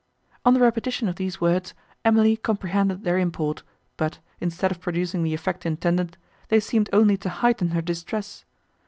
On 0.43 0.55
the 0.55 0.59
repetition 0.59 1.07
of 1.07 1.17
these 1.17 1.39
words, 1.39 1.75
Emily 2.03 2.35
comprehended 2.35 3.03
their 3.03 3.19
import, 3.19 3.61
but, 3.97 4.17
instead 4.39 4.71
of 4.71 4.79
producing 4.81 5.21
the 5.21 5.35
effect 5.35 5.63
intended, 5.63 6.17
they 6.47 6.59
seemed 6.59 6.89
only 6.91 7.17
to 7.17 7.29
heighten 7.29 7.69
her 7.69 7.83
distress. 7.83 8.43